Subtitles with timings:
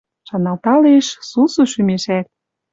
[0.27, 2.25] Шаналталеш— сусу шӱмешӓт.